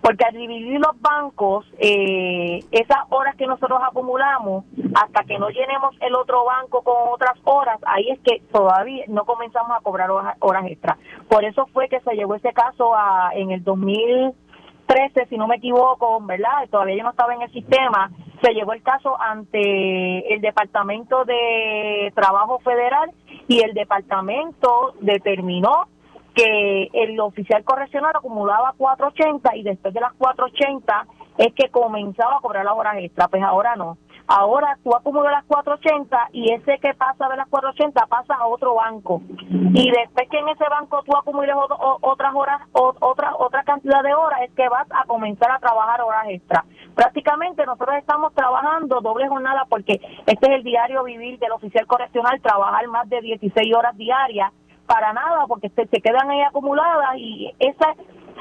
[0.01, 4.63] Porque al dividir los bancos, eh, esas horas que nosotros acumulamos
[4.95, 9.25] hasta que no llenemos el otro banco con otras horas, ahí es que todavía no
[9.25, 10.97] comenzamos a cobrar horas, horas extras.
[11.27, 15.57] Por eso fue que se llevó ese caso a, en el 2013, si no me
[15.57, 16.69] equivoco, ¿verdad?
[16.71, 18.11] Todavía yo no estaba en el sistema.
[18.41, 23.11] Se llevó el caso ante el Departamento de Trabajo Federal
[23.49, 25.89] y el departamento determinó
[26.33, 31.05] que el oficial correccional acumulaba 480 y después de las 480
[31.37, 33.97] es que comenzaba a cobrar las horas extra, pues ahora no.
[34.27, 38.75] Ahora tú acumulas las 480 y ese que pasa de las 480 pasa a otro
[38.75, 39.21] banco.
[39.49, 41.53] Y después que en ese banco tú acumules
[42.01, 46.25] otras horas, otra, otra cantidad de horas, es que vas a comenzar a trabajar horas
[46.29, 46.63] extra.
[46.95, 52.41] Prácticamente nosotros estamos trabajando doble jornada porque este es el diario vivir del oficial correccional,
[52.41, 54.51] trabajar más de 16 horas diarias
[54.91, 57.85] para nada porque se, se quedan ahí acumuladas y ese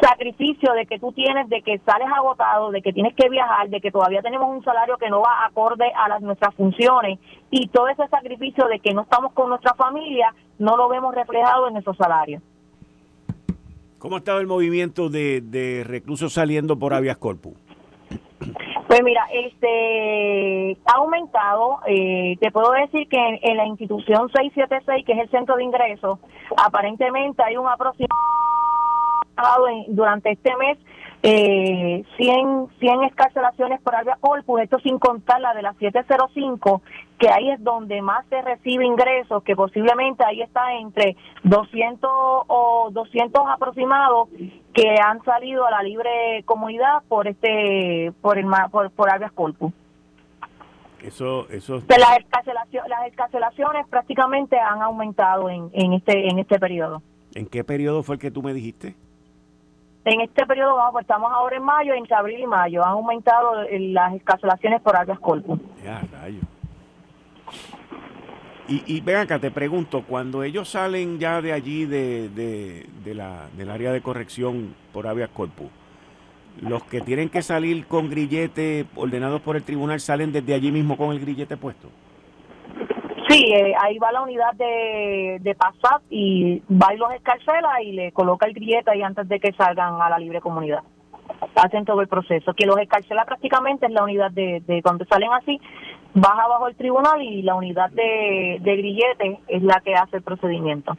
[0.01, 3.81] sacrificio de que tú tienes, de que sales agotado, de que tienes que viajar, de
[3.81, 7.87] que todavía tenemos un salario que no va acorde a las nuestras funciones y todo
[7.89, 11.97] ese sacrificio de que no estamos con nuestra familia, no lo vemos reflejado en esos
[11.97, 12.43] salarios.
[13.99, 17.55] ¿Cómo ha estado el movimiento de, de reclusos saliendo por Avias corpus?
[18.90, 21.79] Pues mira, este ha aumentado.
[21.87, 26.18] Eh, te puedo decir que en, la institución 676, que es el centro de ingresos,
[26.57, 28.11] aparentemente hay un aproximado
[29.87, 30.76] durante este mes
[31.23, 36.81] eh, 100, 100 escarcelaciones por alvia corpus, esto sin contar la de las 705,
[37.19, 42.89] que ahí es donde más se recibe ingresos, que posiblemente ahí está entre 200 o
[42.93, 44.29] 200 aproximados
[44.73, 49.73] que han salido a la libre comunidad por este por el por, por corpus.
[51.03, 51.83] Eso, eso.
[51.89, 57.03] las, escarcelaciones, las escarcelaciones prácticamente han aumentado en, en este en este periodo.
[57.35, 58.97] ¿En qué periodo fue el que tú me dijiste?
[60.05, 63.63] En este periodo, vamos, pues estamos ahora en mayo, entre abril y mayo, han aumentado
[63.71, 65.61] las escarcelaciones por algas corpus.
[65.85, 66.41] Ya, rayo.
[68.67, 73.49] Y, y ven acá, te pregunto, cuando ellos salen ya de allí, de, de, la,
[73.57, 75.69] del área de corrección por habeas corpus,
[76.63, 80.97] los que tienen que salir con grillete ordenados por el tribunal salen desde allí mismo
[80.97, 81.89] con el grillete puesto.
[83.31, 87.93] Sí, eh, ahí va la unidad de, de PASAT y va y los escarcela y
[87.93, 90.83] le coloca el grillete ahí antes de que salgan a la libre comunidad.
[91.55, 92.53] Hacen todo el proceso.
[92.55, 95.61] Que los escarcela prácticamente es la unidad de, de cuando salen así,
[96.12, 100.23] baja bajo el tribunal y la unidad de, de grillete es la que hace el
[100.23, 100.97] procedimiento.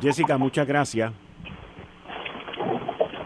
[0.00, 1.12] Jessica, muchas gracias.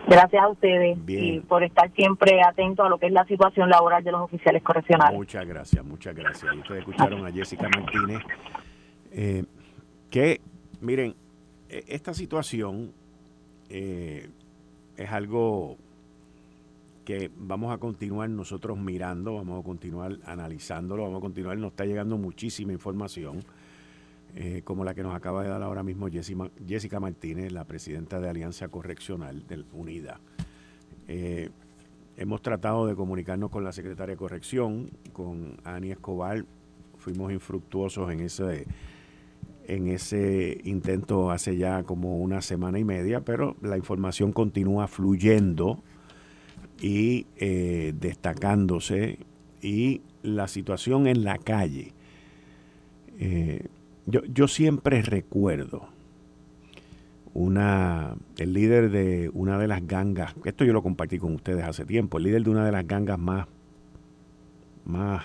[0.08, 4.02] Gracias a ustedes y por estar siempre atentos a lo que es la situación laboral
[4.02, 5.14] de los oficiales correccionales.
[5.14, 6.54] Muchas gracias, muchas gracias.
[6.54, 8.22] Y ustedes escucharon a Jessica Martínez.
[9.12, 9.44] Eh,
[10.10, 10.40] que,
[10.80, 11.14] miren,
[11.68, 12.92] e, esta situación
[13.68, 14.30] eh,
[14.96, 15.76] es algo
[17.04, 21.84] que vamos a continuar nosotros mirando, vamos a continuar analizándolo, vamos a continuar, nos está
[21.84, 23.40] llegando muchísima información
[24.34, 28.28] eh, como la que nos acaba de dar ahora mismo Jessica, Martínez, la presidenta de
[28.28, 30.20] Alianza Correccional del UNIDA.
[31.08, 31.50] Eh,
[32.16, 36.44] hemos tratado de comunicarnos con la secretaria de Corrección, con Ani Escobar.
[36.98, 38.66] Fuimos infructuosos en ese,
[39.66, 45.82] en ese intento hace ya como una semana y media, pero la información continúa fluyendo
[46.80, 49.18] y eh, destacándose
[49.62, 51.92] y la situación en la calle.
[54.10, 55.86] Yo, yo siempre recuerdo
[57.34, 61.84] una, el líder de una de las gangas, esto yo lo compartí con ustedes hace
[61.84, 63.46] tiempo, el líder de una de las gangas más,
[64.86, 65.24] más,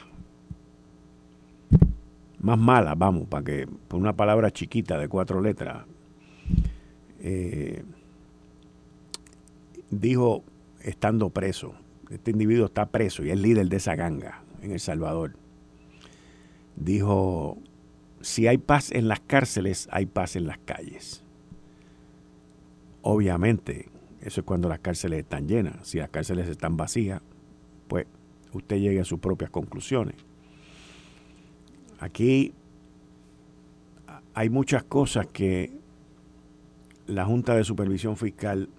[2.39, 5.85] más malas, vamos, para que, por una palabra chiquita de cuatro letras,
[7.21, 7.85] eh,
[9.91, 10.43] dijo,
[10.81, 11.73] estando preso,
[12.09, 15.37] este individuo está preso y es líder de esa ganga en El Salvador,
[16.75, 17.59] dijo,
[18.23, 21.23] si hay paz en las cárceles, hay paz en las calles.
[23.01, 23.89] Obviamente,
[24.21, 25.85] eso es cuando las cárceles están llenas.
[25.85, 27.21] Si las cárceles están vacías,
[27.89, 28.07] pues
[28.53, 30.15] usted llegue a sus propias conclusiones.
[31.99, 32.53] Aquí
[34.33, 35.77] hay muchas cosas que
[37.05, 38.69] la Junta de Supervisión Fiscal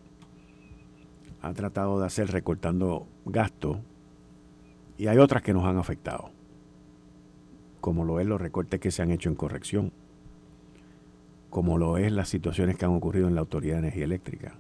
[1.43, 3.77] ha tratado de hacer recortando gastos
[4.97, 6.34] y hay otras que nos han afectado
[7.85, 9.93] como lo es los recortes que se han hecho en corrección,
[11.51, 14.55] como lo es las situaciones que han ocurrido en la Autoridad de Energía Eléctrica,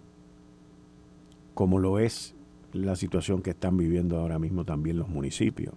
[1.55, 2.35] como lo es
[2.75, 5.73] la situación que están viviendo ahora mismo también los municipios,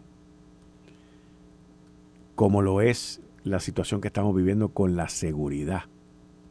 [2.36, 5.84] como lo es la situación que estamos viviendo con la seguridad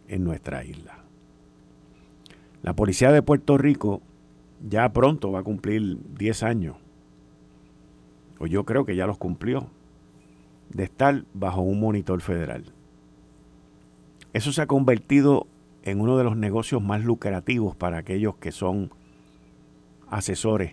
[0.09, 1.05] en nuestra isla.
[2.63, 4.01] La Policía de Puerto Rico
[4.67, 6.77] ya pronto va a cumplir 10 años
[8.39, 9.69] o yo creo que ya los cumplió,
[10.71, 12.73] de estar bajo un monitor federal.
[14.33, 15.47] Eso se ha convertido
[15.83, 18.91] en uno de los negocios más lucrativos para aquellos que son
[20.09, 20.73] asesores,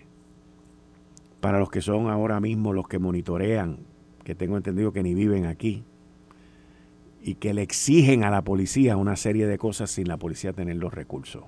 [1.40, 3.80] para los que son ahora mismo los que monitorean,
[4.24, 5.84] que tengo entendido que ni viven aquí,
[7.22, 10.76] y que le exigen a la policía una serie de cosas sin la policía tener
[10.76, 11.44] los recursos.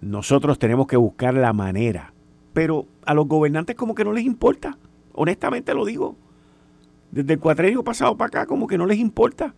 [0.00, 2.14] Nosotros tenemos que buscar la manera,
[2.52, 4.78] pero a los gobernantes como que no les importa,
[5.14, 6.16] honestamente lo digo.
[7.10, 9.54] Desde el cuatrenio pasado para acá como que no les importa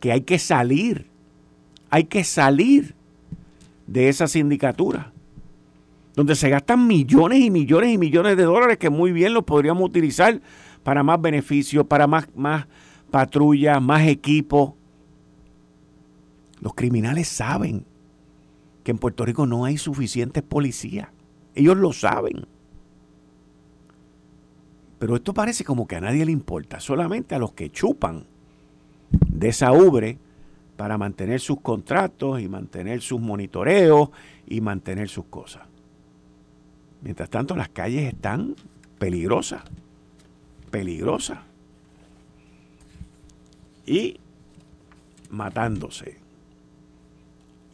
[0.00, 1.06] que hay que salir,
[1.90, 2.94] hay que salir
[3.86, 5.12] de esa sindicatura,
[6.14, 9.84] donde se gastan millones y millones y millones de dólares que muy bien los podríamos
[9.84, 10.40] utilizar
[10.82, 12.66] para más beneficios, para más, más
[13.10, 14.76] patrullas, más equipo.
[16.60, 17.84] Los criminales saben
[18.84, 21.08] que en Puerto Rico no hay suficientes policías.
[21.54, 22.46] Ellos lo saben.
[25.00, 28.26] Pero esto parece como que a nadie le importa, solamente a los que chupan
[29.10, 30.18] de esa ubre
[30.76, 34.10] para mantener sus contratos y mantener sus monitoreos
[34.46, 35.62] y mantener sus cosas.
[37.00, 38.54] Mientras tanto, las calles están
[38.98, 39.62] peligrosas,
[40.70, 41.38] peligrosas.
[43.86, 44.20] Y
[45.30, 46.18] matándose.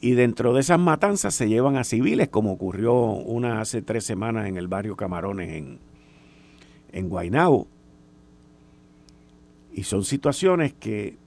[0.00, 4.46] Y dentro de esas matanzas se llevan a civiles, como ocurrió una hace tres semanas
[4.46, 5.80] en el barrio Camarones en,
[6.96, 7.66] en Guaynabo.
[9.72, 11.18] Y son situaciones que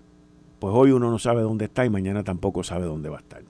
[0.59, 3.43] pues hoy uno no sabe dónde está y mañana tampoco sabe dónde va a estar.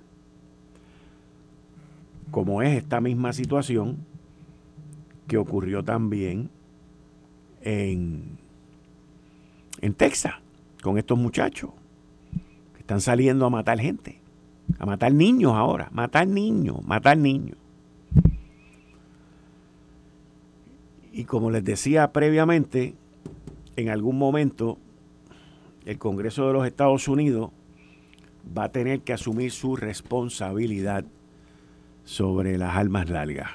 [2.30, 3.98] Como es esta misma situación
[5.28, 6.50] que ocurrió también
[7.62, 8.38] en,
[9.82, 10.36] en Texas
[10.84, 11.72] con estos muchachos
[12.74, 14.20] que están saliendo a matar gente,
[14.78, 17.58] a matar niños ahora, matar niños, matar niños.
[21.12, 22.96] Y como les decía previamente,
[23.76, 24.78] en algún momento
[25.86, 27.52] el Congreso de los Estados Unidos
[28.58, 31.06] va a tener que asumir su responsabilidad
[32.04, 33.50] sobre las armas largas,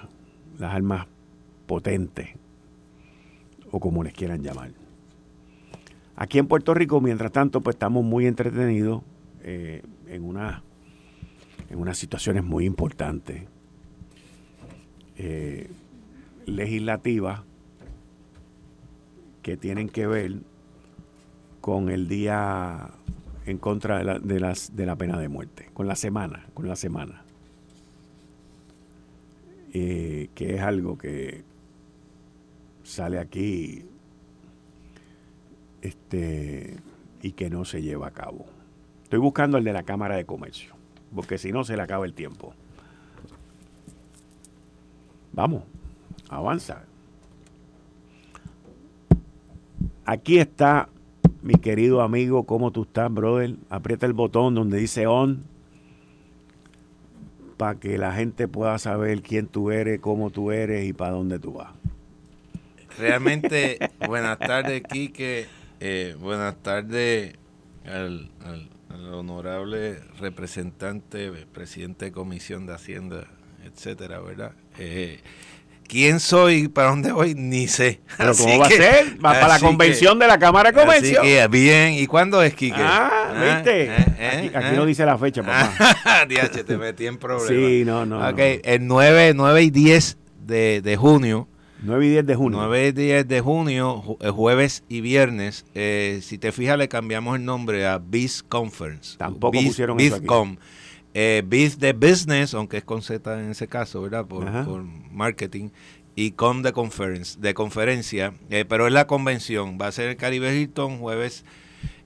[0.59, 1.07] las armas
[1.67, 2.29] potentes,
[3.71, 4.71] o como les quieran llamar.
[6.17, 9.03] Aquí en Puerto Rico, mientras tanto, pues estamos muy entretenidos
[9.43, 10.63] eh, en, una,
[11.71, 13.43] en unas situaciones muy importantes
[15.17, 15.71] eh,
[16.47, 17.43] legislativas
[19.43, 20.41] que tienen que ver
[21.61, 22.91] con el día
[23.47, 26.77] en contra de la, las, de la pena de muerte, con la semana, con la
[26.77, 27.23] semana.
[29.73, 31.43] Eh, que es algo que
[32.85, 33.85] sale aquí
[35.83, 36.77] este,
[37.23, 38.47] y que no se lleva a cabo.
[39.03, 40.75] Estoy buscando el de la Cámara de Comercio,
[41.15, 42.55] porque si no se le acaba el tiempo.
[45.33, 45.65] Vamos,
[46.29, 46.85] avanza.
[50.05, 50.89] Aquí está
[51.43, 53.57] mi querido amigo, ¿cómo tú estás, brother?
[53.69, 55.45] Aprieta el botón donde dice on
[57.57, 61.39] para que la gente pueda saber quién tú eres, cómo tú eres y para dónde
[61.39, 61.73] tú vas.
[62.99, 65.47] Realmente, buenas tardes, Quique.
[65.81, 67.35] Eh, buenas tardes
[67.85, 68.31] al,
[69.13, 73.27] honorable representante, presidente de Comisión de Hacienda,
[73.65, 74.53] etcétera, ¿verdad?
[74.79, 75.21] Eh,
[75.87, 76.69] ¿Quién soy?
[76.69, 77.35] ¿Para dónde voy?
[77.35, 78.01] Ni sé.
[78.17, 79.17] ¿Pero cómo va a ser?
[79.25, 81.23] Va para la convención de la Cámara de Comercio.
[81.51, 81.95] bien.
[81.95, 82.77] ¿Y cuándo es, Quique?
[82.79, 83.85] Ah, ah ¿viste?
[83.85, 86.27] Eh, aquí, eh, no dice la fecha, papá.
[86.29, 87.49] Diache, te metí en problemas.
[87.49, 88.29] Sí, no, no.
[88.29, 90.17] Ok, el 9, 9 y 10
[90.47, 91.49] de, de junio
[91.85, 92.59] 9 y 10 de junio.
[92.61, 94.03] 9 y 10 de junio,
[94.35, 95.67] jueves y viernes.
[95.75, 99.19] Eh, si te fijas, le cambiamos el nombre a Biz Conference.
[99.19, 100.27] Tampoco pusieron eso aquí.
[101.15, 101.43] Eh,
[101.79, 104.27] de Business, aunque es con Z en ese caso, ¿verdad?
[104.27, 105.71] Por, marketing.
[106.17, 108.35] Y Com de Conference, de conferencia.
[108.51, 109.79] Eh, pero es la convención.
[109.81, 111.45] Va a ser el Caribe Hilton, jueves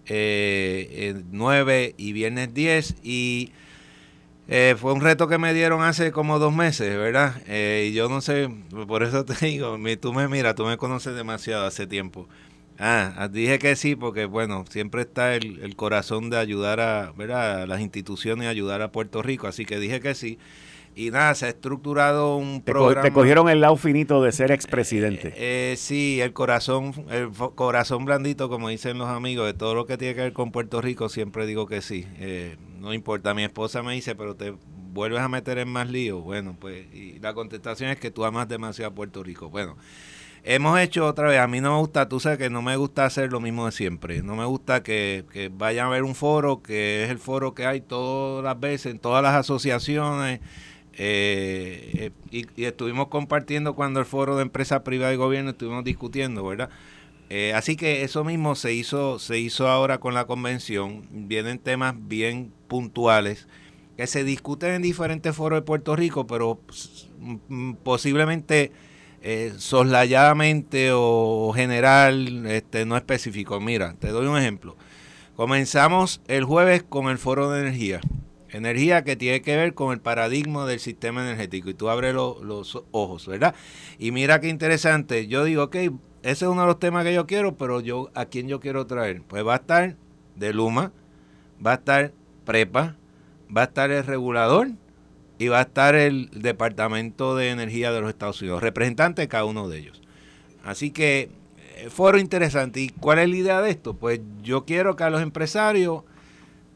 [0.07, 2.97] 9 y viernes 10.
[3.03, 3.53] Y
[4.51, 7.35] eh, fue un reto que me dieron hace como dos meses, ¿verdad?
[7.47, 8.49] Eh, y yo no sé,
[8.87, 12.27] por eso te digo, tú me miras, tú me conoces demasiado hace tiempo.
[12.79, 17.63] Ah, ah, dije que sí, porque bueno, siempre está el, corazón de ayudar a, ¿verdad?
[17.63, 20.39] a las instituciones ayudar a Puerto Rico, así que dije que sí.
[20.95, 23.03] Y nada, se ha estructurado un programa.
[23.03, 25.29] te cogieron el lado finito de ser expresidente.
[25.29, 29.87] Eh, eh, sí, el corazón, el corazón blandito, como dicen los amigos, de todo lo
[29.87, 32.05] que tiene que ver con Puerto Rico, siempre digo que sí.
[32.19, 34.55] Eh, no importa, mi esposa me dice, pero te
[34.93, 36.23] vuelves a meter en más líos.
[36.23, 39.51] Bueno, pues, y la contestación es que tú amas demasiado a Puerto Rico.
[39.51, 39.77] Bueno,
[40.45, 43.05] hemos hecho otra vez, a mí no me gusta, tú sabes que no me gusta
[43.05, 46.63] hacer lo mismo de siempre, no me gusta que, que vayan a ver un foro,
[46.63, 50.41] que es el foro que hay todas las veces en todas las asociaciones
[51.01, 56.71] eh, y, estuvimos compartiendo cuando el foro de empresa privada y gobierno estuvimos discutiendo, ¿verdad?
[57.55, 61.07] así que eso mismo se hizo, se hizo ahora con la convención.
[61.11, 63.47] Vienen temas bien puntuales
[63.99, 66.61] que se discuten en diferentes foros de Puerto Rico, pero
[67.49, 68.73] mm, posiblemente
[69.23, 73.61] eh, soslayadamente o general, este, no específico.
[73.61, 74.77] Mira, te doy un ejemplo.
[75.37, 78.01] Comenzamos el jueves con el foro de energía.
[78.51, 81.71] Energía que tiene que ver con el paradigma del sistema energético.
[81.71, 83.55] Y tú abres los ojos, ¿verdad?
[83.99, 85.27] Y mira qué interesante.
[85.27, 85.93] Yo digo, ok, ese
[86.23, 89.23] es uno de los temas que yo quiero, pero yo, ¿a quién yo quiero traer?
[89.23, 89.97] Pues va a estar
[90.35, 90.93] de Luma,
[91.65, 92.13] va a estar
[92.45, 92.97] Prepa,
[93.55, 94.69] va a estar el regulador
[95.39, 99.45] y va a estar el Departamento de Energía de los Estados Unidos, representante de cada
[99.45, 100.03] uno de ellos.
[100.65, 101.31] Así que
[101.77, 102.81] eh, foro interesante.
[102.81, 103.95] ¿Y cuál es la idea de esto?
[103.95, 106.03] Pues yo quiero que a los empresarios,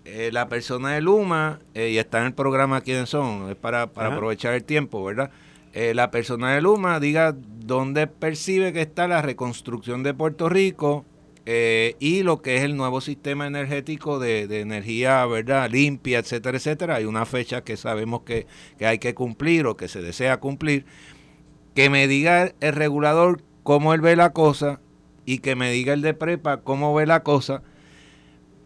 [0.05, 3.89] eh, la persona de Luma, eh, y está en el programa quiénes son, es para,
[3.89, 5.31] para aprovechar el tiempo, ¿verdad?
[5.75, 11.07] la persona de Luma diga dónde percibe que está la reconstrucción de Puerto Rico,
[11.45, 16.97] eh, y lo que es el nuevo sistema energético de, energía verdad limpia, etcétera, etcétera.
[16.97, 18.47] Hay una fecha que sabemos que,
[18.81, 20.85] hay que cumplir o que se desea cumplir.
[21.75, 24.81] Que me diga el regulador cómo él ve la cosa
[25.25, 27.63] y que me diga el de prepa cómo ve la cosa.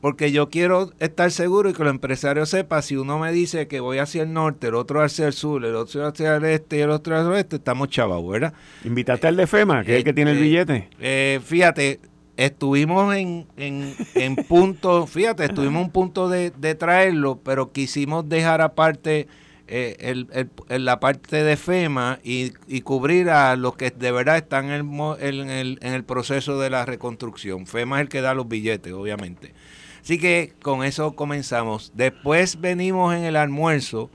[0.02, 3.80] Porque yo quiero estar seguro y que los empresarios sepan, si uno me dice que
[3.80, 6.80] voy hacia el norte, el otro hacia el sur, el otro hacia el este y
[6.80, 8.52] el otro hacia el oeste, estamos chavos, ¿verdad?
[8.84, 10.88] Invítate al de FEMA, que es el que tiene el eh, billete.
[11.00, 12.00] Eh, fíjate,
[12.36, 18.60] estuvimos en, en, en punto, fíjate, estuvimos en un punto de, traerlo, pero quisimos dejar
[18.60, 19.28] aparte
[19.68, 22.50] eh, el, el, la parte de FEMA y,
[22.82, 27.66] cubrir a los que de verdad están en el, en, el, proceso de la reconstrucción.
[27.66, 29.54] FEMA es el que da los billetes, obviamente.
[30.02, 31.90] Así que con eso comenzamos.
[31.94, 34.08] Después venimos en el almuerzo.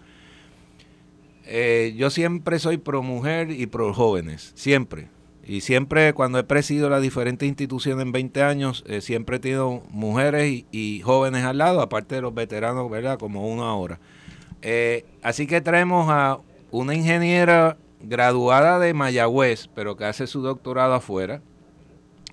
[1.45, 5.09] Eh, yo siempre soy pro mujer y pro jóvenes, siempre.
[5.46, 9.82] Y siempre, cuando he presidido las diferentes instituciones en 20 años, eh, siempre he tenido
[9.89, 13.18] mujeres y, jóvenes al lado, aparte de los veteranos, ¿verdad?
[13.18, 14.00] Como uno ahora.
[14.62, 16.39] Eh, así que traemos a
[16.70, 21.42] una ingeniera graduada de Mayagüez, pero que hace su doctorado afuera.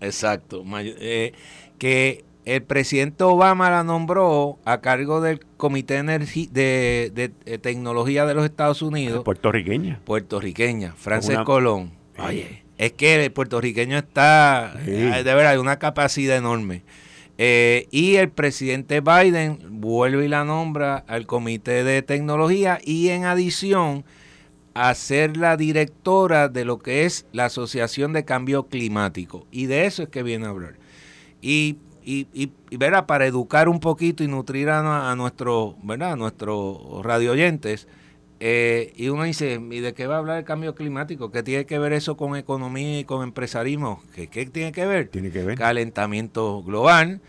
[0.01, 0.63] Exacto.
[0.79, 1.33] Eh,
[1.79, 8.45] que el presidente Obama la nombró a cargo del Comité de, de, Tecnología de los
[8.45, 9.25] Estados Unidos.
[9.25, 10.01] Puertorriqueña.
[10.05, 11.93] Puertorriqueña, Frances Colón.
[12.19, 16.83] Oye es que el puertorriqueño está, de verdad, hay una capacidad enorme.
[17.41, 23.25] Eh, y el presidente Biden vuelve y la nombra al comité de tecnología y en
[23.25, 24.05] adición
[24.75, 29.47] a ser la directora de lo que es la Asociación de Cambio Climático.
[29.51, 30.75] Y de eso es que viene a hablar.
[31.41, 35.75] Y, y, y, verá, para educar un poquito y nutrir a, a nuestros
[37.03, 37.89] radio oyentes,
[38.41, 41.33] eh, y uno dice, ¿y de qué va a hablar el cambio climático?
[41.33, 44.03] ¿Qué tiene que ver eso con economía y con empresarismo?
[44.15, 45.09] ¿Qué, tiene que ver?
[45.09, 45.59] Tiene que ver.
[45.59, 47.21] Calentamiento global,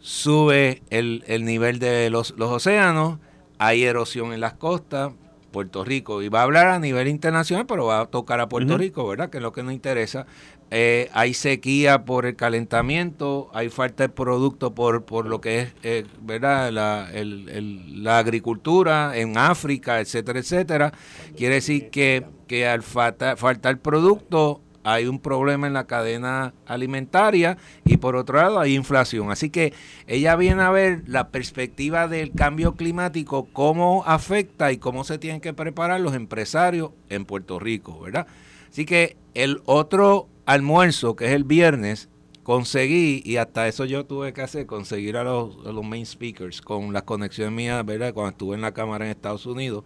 [0.00, 3.18] sube el, nivel de los, océanos,
[3.58, 5.12] hay erosión en las costas,
[5.52, 8.76] Puerto Rico, y va a hablar a nivel internacional, pero va a tocar a Puerto
[8.76, 9.30] Rico, ¿verdad?
[9.30, 10.26] Que es lo que nos interesa.
[10.70, 15.74] Eh, hay sequía por el calentamiento, hay falta de producto por, por lo que es
[15.82, 16.70] eh, ¿verdad?
[16.70, 20.92] La, la agricultura en África, etcétera, etcétera.
[21.36, 27.96] Quiere decir que, que al faltar producto hay un problema en la cadena alimentaria y
[27.98, 29.30] por otro lado hay inflación.
[29.30, 29.74] Así que
[30.06, 35.40] ella viene a ver la perspectiva del cambio climático, cómo afecta y cómo se tienen
[35.40, 38.26] que preparar los empresarios en Puerto Rico, ¿verdad?
[38.70, 42.08] Así que el otro almuerzo, que es el viernes,
[42.42, 47.02] conseguí, y hasta eso yo tuve que hacer, conseguir a los, main speakers con las
[47.02, 48.14] conexiones mías, ¿verdad?
[48.14, 49.84] Cuando estuve en la cámara en Estados Unidos.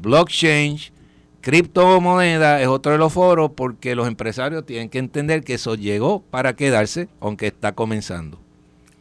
[0.00, 0.78] blockchain,
[1.40, 6.22] criptomoneda, es otro de los foros porque los empresarios tienen que entender que eso llegó
[6.22, 8.38] para quedarse, aunque está comenzando.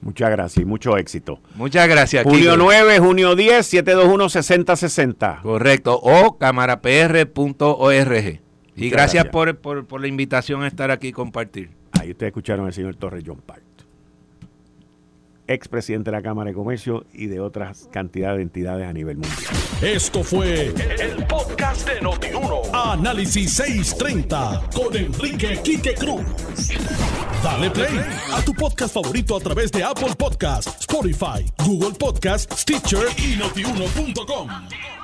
[0.02, 1.40] Muchas gracias y mucho éxito.
[1.56, 2.24] Muchas gracias.
[2.24, 5.42] Junio 9, junio 10, 721-6060.
[5.42, 6.00] Correcto.
[6.02, 8.42] O camarapr.org.
[8.76, 11.72] Y gracias, por, por, la invitación a estar aquí y compartir.
[12.00, 13.62] Ahí ustedes escucharon al señor Torres John Part,
[15.54, 19.54] expresidente de la Cámara de Comercio y de otras cantidades de entidades a nivel mundial.
[19.82, 22.62] Esto fue el, podcast de Notiuno.
[22.74, 26.24] Análisis 630 con Enrique Quique Cruz.
[27.44, 28.00] Dale play
[28.34, 35.01] a tu podcast favorito a través de Apple Podcasts, Spotify, Google Podcasts, Stitcher y notiuno.com.